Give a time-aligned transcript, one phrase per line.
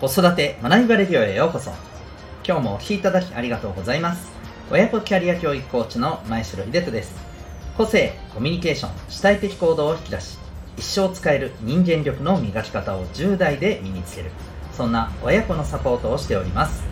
[0.00, 1.72] 子育て学びバレディオへようこそ。
[2.42, 4.32] 今日もお聴きいただきありがとうございます。
[4.70, 7.14] 親子キャリア教育コーチの前城秀人です。
[7.76, 10.38] 個性コミュニケーション主体的行動を引き出し
[10.78, 14.30] 一生使える人間力の磨き方を10代で身につける。
[14.72, 16.82] そんな親子のサポートをしております。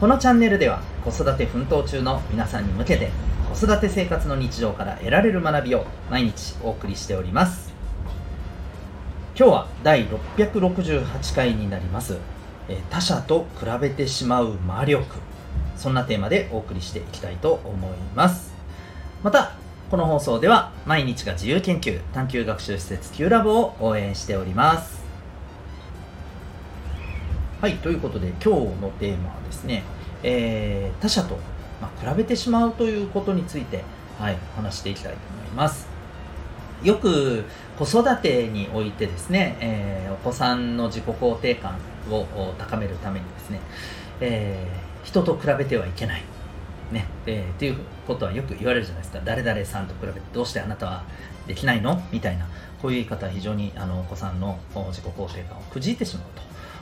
[0.00, 3.12] このチャンネルでは子育て奮闘中の皆さんに向けて
[3.48, 7.73] 子育て生活の日常から得られる学びを毎日お送りしております。
[9.36, 12.18] 今日は第668回になります。
[12.88, 15.04] 他者と比べてしまう魔力。
[15.76, 18.54] そんなテーマでお送りしていきたいと思います。
[19.24, 19.56] また
[19.90, 25.02] この放送では毎日が自由研究探究学習施設 Q ラボを応援しております。
[27.60, 29.82] はいということで今日のテーマはですね、
[30.22, 31.38] えー、他者と、
[31.82, 33.82] まあ、比べてしまうということについて、
[34.20, 35.93] はい、話していきたいと思います。
[36.82, 37.44] よく
[37.78, 41.78] 子育てにおいてですね、えー、お子さんの自己肯定感
[42.10, 42.26] を
[42.58, 43.60] 高めるためにですね、
[44.20, 46.22] えー、人と比べてはいけない、
[46.92, 49.20] ねえー、っていうことはよく言われるじゃないですか。
[49.24, 51.04] 誰々さんと比べてどうしてあなたは
[51.46, 52.02] できないの？
[52.12, 52.46] みたいな。
[52.82, 56.26] こういう言い方は非常にあのお子さんの自己肯定感をくじいてしまう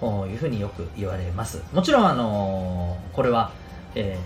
[0.00, 1.62] というふうによく言われます。
[1.72, 3.52] もちろんあのこれは、
[3.94, 4.18] え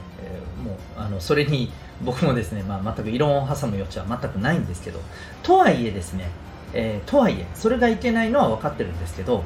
[0.61, 1.71] ー、もうあのそれに
[2.03, 5.01] 僕もですね、まあ、全く異論を挟む余地は全くないんですけど
[5.43, 6.31] とはいえですね、
[6.73, 9.45] えー、とはいえそれがいけないのは分かってるんですけど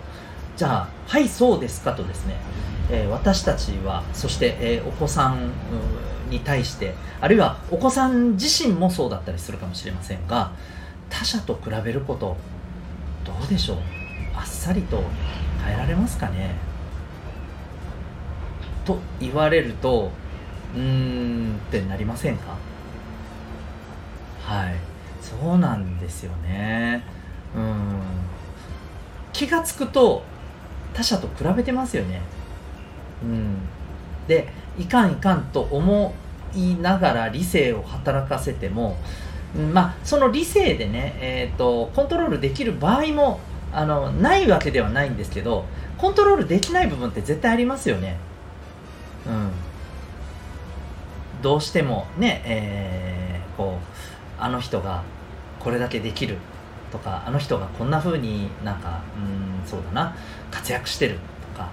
[0.56, 2.36] じゃあはいそうですかとですね、
[2.90, 5.50] えー、私たちはそして、えー、お子さん
[6.30, 10.52] に対してあるいはお子さん自身もそうだったりするかもしれませんが
[11.10, 12.36] 他者と比べること
[13.24, 13.76] どうでしょう？
[14.34, 15.02] あっさりと
[15.64, 16.54] 変えられますかね？
[18.84, 20.10] と言われると
[20.74, 22.56] うーんってなりませんか？
[24.42, 24.74] はい。
[25.20, 27.04] そうなんですよね。
[27.56, 28.00] うん。
[29.32, 30.22] 気が付くと
[30.92, 32.20] 他者と比べてますよね。
[33.22, 33.56] うん。
[34.26, 34.48] で
[34.78, 36.14] いかんいかんと思
[36.54, 38.96] いながら理性を働かせても、
[39.72, 43.40] まあその理性でね、えーと、とコントロールできる場合も
[43.72, 45.64] あのないわけではないんですけど
[45.96, 48.16] コントロールできない部分って絶対ありますよね。
[49.26, 49.50] うん。
[51.42, 55.02] どうしてもね、えー、こうあの人が
[55.58, 56.38] これだけできる
[56.92, 60.16] とかあの人がこんな風になんかうんそうだな
[60.50, 61.18] 活躍してる
[61.54, 61.70] とか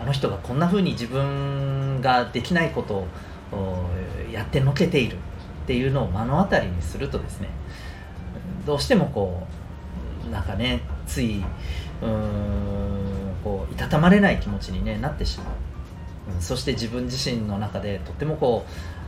[0.00, 3.06] あの人がこんな風に自分ができないこと
[3.56, 3.86] を
[4.30, 5.18] やってのけているっ
[5.66, 7.48] ていうのを目の当たりにするとですね
[8.66, 9.46] どうしてもこ
[10.26, 11.42] うなんかねつい
[12.02, 15.69] うんこういたたまれない気持ちに、ね、なってしまう。
[16.40, 18.64] そして自分自身の中でとってもこ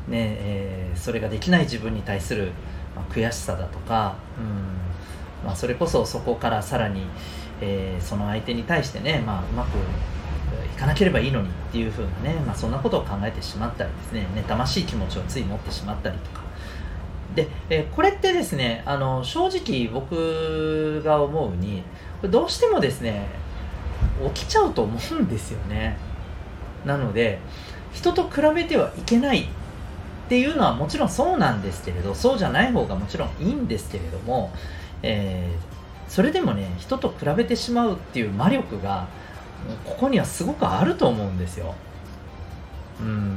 [0.08, 2.52] う、ねえー、それができない自分に対する、
[2.96, 4.82] まあ、悔しさだとか、うん。
[5.44, 7.02] まあ、それこそそこからさらに、
[7.60, 9.76] えー、その相手に対してね、まあ、うまく
[10.64, 16.42] いかなければいいのにっていうふうなね、まあ、そんなことを考えてしまったりですね妬ましい気持ちをつい持ってしまったりとか。
[17.34, 21.82] で、えー、これってですねあの正直僕が思うに
[22.30, 23.26] どうしてもですね
[24.34, 25.96] 起きちゃうと思うんですよね。
[26.84, 27.38] なので
[27.92, 29.44] 人と比べてはいけないっ
[30.28, 34.50] ていうのはもちろんそうなんですけれどそうじゃない方がもちろんいいんですけれども、
[35.02, 39.08] えー、それでもね人と比べてしまうっていう魔力が
[39.84, 41.74] ここにはすごくあると思うんですよ。
[43.00, 43.36] うん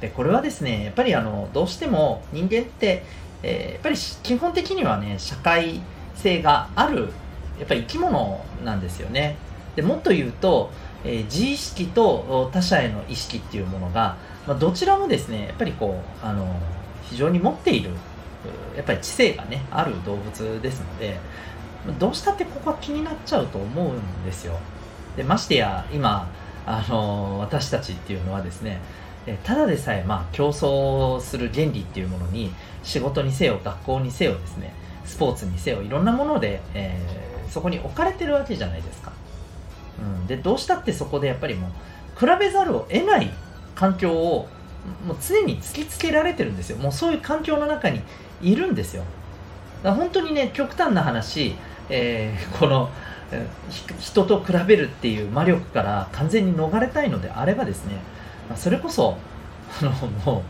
[0.00, 3.04] でこれはですねやっぱりあのどうしても人間って、
[3.42, 5.80] えー、やっぱり基本的にはね社会
[6.14, 7.10] 性がある
[7.58, 9.36] やっぱり生き物なんですよね。
[9.76, 10.70] でもっと言うと
[11.04, 14.16] えー、自意識と他者への意識っていうものが、
[14.46, 16.54] まあ、どちらもですねやっぱりこうあの
[17.04, 17.90] 非常に持っている
[18.76, 21.18] やっぱり知性がねある動物ですので
[21.98, 24.58] どうしたってここは気になっちゃうと思うんですよ。
[25.16, 26.30] でましてや今
[26.66, 28.80] あの私たちっていうのはですね
[29.44, 32.52] ただでさえまあ競争する原理っていうものに
[32.82, 34.74] 仕事にせよ学校にせよですね
[35.04, 39.12] スポーツにせよいろんなもので、えー、そこに置かれてるわけじゃないですか。
[40.00, 41.70] うん、でどうしたってそこでやっぱりもう
[42.18, 43.30] 比べざるを得ない
[43.74, 44.48] 環境を
[45.06, 46.78] もう常に突きつけられてるんですよ。
[46.78, 48.00] もうそういう環境の中に
[48.42, 49.04] いるんですよ。
[49.82, 51.54] だ本当にね極端な話、
[51.88, 52.90] えー、 この
[54.00, 57.96] 人と比べるっていう魔力から完全に逃れたいのであればですね
[58.56, 59.16] それこそ
[59.80, 59.92] あの
[60.26, 60.42] もう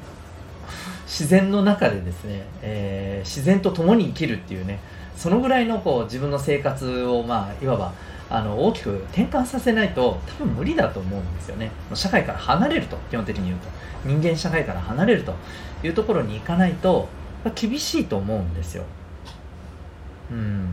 [1.05, 4.81] 自然の中でですね、えー、自然と共に生きるっていうね
[5.14, 7.93] そのぐらいのこう自分の生活をまあいわば
[8.30, 11.72] あの大きく転換させないと多分無理だと思うんですよね。
[11.94, 13.68] 社会から離れると基本的に言うと。
[14.04, 15.34] 人間社会から離れると
[15.82, 17.08] いうところに行かないと
[17.54, 18.84] 厳しいと思うんですよ。
[20.30, 20.68] うん。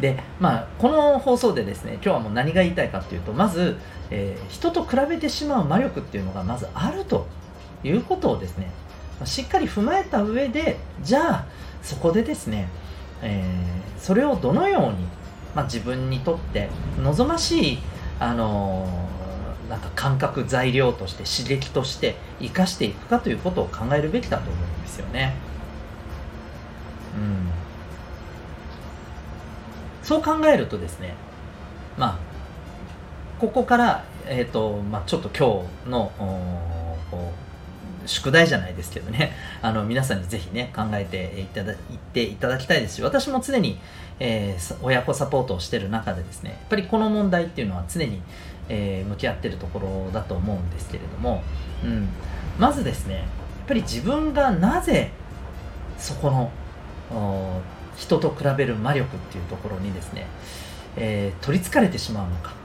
[0.00, 3.76] でまあこの放送でですね今日はもう何が言いたいかっていうとまず、
[4.10, 7.26] えー、人と比べてしまう魔力っていうのがまずあると
[7.84, 8.68] いうことをですね
[9.24, 11.46] しっかり踏まえた上でじゃあ
[11.82, 12.68] そこでですね、
[13.22, 15.06] えー、それをどのように、
[15.54, 16.68] まあ、自分にとって
[17.02, 17.78] 望ましい、
[18.18, 25.34] あのー、なんか感覚材料として刺激として生かしていくかということを考えるべきだと思うんですよね。
[27.16, 27.62] うん
[30.02, 31.14] そう考えるとですね
[31.96, 32.32] まあ
[33.38, 36.12] ここから、えーとまあ、ちょっと今日の
[38.06, 39.32] 宿題じゃないですけどね。
[39.62, 41.76] あの皆さんにぜひね考えていただい
[42.12, 43.78] ていただきたいですし私も常に、
[44.20, 48.22] えー、親子サポートをしている中でですねやっぱりこの問題っていうのは常に、
[48.68, 51.42] えー、向き合ってるところだと思うんですけれども、
[51.84, 52.08] うん、
[52.58, 53.24] まずですねやっ
[53.66, 55.10] ぱり自分がなぜ
[55.98, 56.50] そこの
[57.96, 60.26] 人と比べる魔力っていうところにですね、
[60.96, 62.61] えー、取りつかれてしまうのか。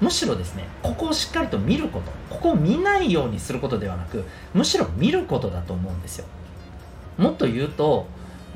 [0.00, 6.26] むしろですねここをしっかりと見ることここを見ないようにすることではなくむしろ見ることだと思うんですよ。
[7.16, 8.06] もっと言うと、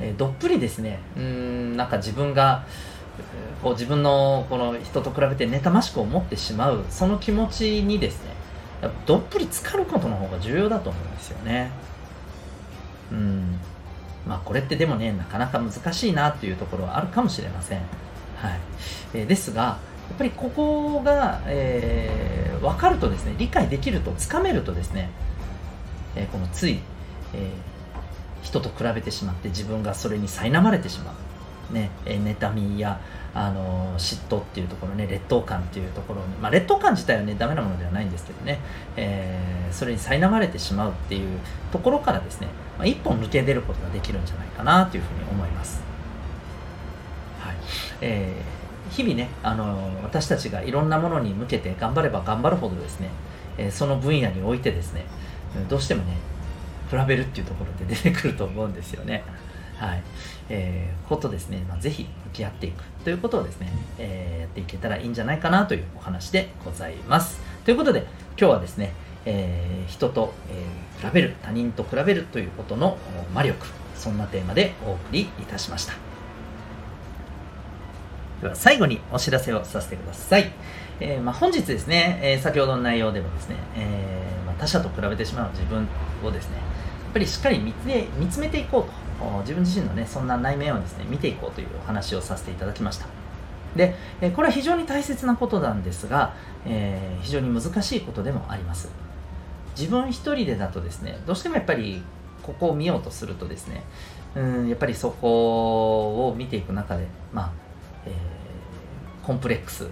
[0.01, 2.65] え、どっぷりですねうんなんか自分が
[3.63, 8.39] こう自分のこの人と比べて妬ましく思ってしまうその気持ちにですね
[9.07, 11.71] どっぷり浸かることの方が重要だと思うんですよね。
[13.11, 13.59] うん。
[14.27, 17.79] まあこれってでもねなかなか難しいなというところはあるかもしれません。
[18.37, 18.61] はい。
[19.15, 19.79] え、ですが
[20.17, 25.11] ぱりここが、えー、分かるとですね理解できるとつかめるとですね、
[26.17, 26.81] えー、このつい、
[27.35, 31.15] えー、人と比べてしまって自分がそれに苛まれてしま
[31.71, 33.01] う、ねえー、妬みや、
[33.35, 38.61] あの、嫉妬っていうところね劣等感っていうところ、まあ、劣等感自体はねダメなものではないんですけどね、
[38.97, 41.39] えー、それに苛まれてしまうっていう
[41.71, 45.83] ところからですね、まあ、一本抜け出ることができるんじゃないかなというふうに思います。
[47.41, 47.57] はい
[48.01, 48.58] えー
[48.91, 53.09] 日々ねあの私たちがいろんなものに向けて頑張れば頑張るほどですね、
[53.57, 55.05] えその分野においてですね
[55.69, 56.17] どうしてもね
[56.91, 59.23] 比べるっていうところで出てくると思うんですよね。
[59.77, 60.03] はい。
[60.51, 67.39] えー、ことですね、まあ、ぜひ向き合っていくということをですね、えー、やっていけたらいいんじゃないかなというお話でございます。
[67.65, 68.07] ということで、
[68.39, 68.93] 今日はですね、
[69.25, 72.97] えー、人と、えー、比べる、他人と比べるということの
[73.35, 76.08] 魔力、そんなテーマでお送りいたしました。
[78.41, 80.53] では最後にお知らせをさせてください。
[81.01, 85.87] えー、まあ、本日ですね、えー、先ほどの内容でもですね、えー、まあ、他者と比べてしまう自分
[86.25, 86.63] をですね、や
[87.11, 93.07] っぱりしっかり見つめ見つめていこうと、自分自身のね、そんな内面をですね、見ていこうというお話をさせていただきました。
[93.75, 98.89] で、えこれは非常に大切なことなんですが、え非常に難しいことでもあります。
[99.77, 102.03] 自分一人でだとですね、どうしてもやっぱり
[102.43, 103.83] ここを見ようとするとですね、
[104.35, 107.68] うんやっぱりそこを見ていく中で、まあ、
[108.07, 109.87] えー、コンプレックス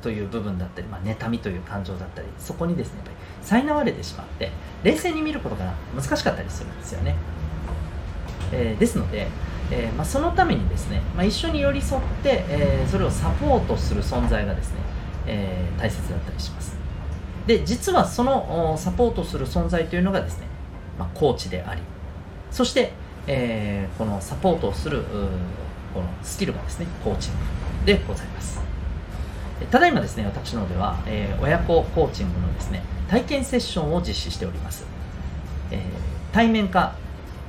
[0.00, 4.50] という部分だったり、まあ、妬みという感情だったりそこにですねやっぱり苛われてしまって
[4.82, 7.14] 冷静に見ることが難しかったりするんですよね、
[8.52, 9.26] えー、ですので、
[9.70, 14.80] えー、まあ、そのためにですね、まあ、一緒に寄り添って、えそれをサポートする存在がですね、
[15.26, 16.76] え大切だったりします。
[17.46, 20.46] で実はそのサポートする存在というのがですね、
[20.98, 21.80] まあ、コーチであり
[22.50, 22.92] そして、
[23.26, 25.04] えこのサポートをする
[25.94, 28.60] このスキルがですねコーチングでございます。
[29.70, 34.86] ただいまですね私のでは、えー、親子コーチングのですね体験セッションを実施しております、
[35.72, 35.80] えー、
[36.32, 36.94] 対面か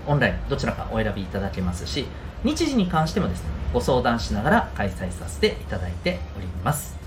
[0.07, 2.07] オンラインどちらかお選びいただけますし
[2.43, 6.98] 日時に関してもですねご相談しながら開催させていただいております。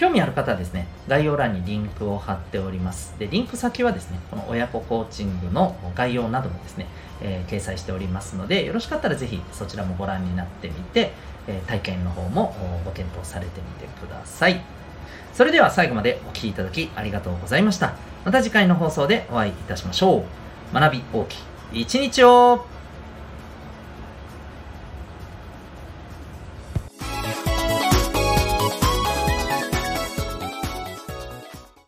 [0.00, 3.14] 興味ある方はですね概要欄にリンクを貼っております。
[3.18, 6.86] でリンク先はですねこの親子コーチングの概要などもですね
[7.22, 11.12] えー、掲載しておりますのでよろしかったらぜひそちらもご覧になってみて、
[11.46, 14.62] えー、体験の方もご検討されてみてください。
[15.34, 17.94] それでは最後までお聴きいただきありがとうございました。
[18.24, 20.24] また次回の放送でお会いいたしましょ
[20.72, 20.74] う。
[20.74, 21.34] 学び大き
[21.74, 22.64] い一日を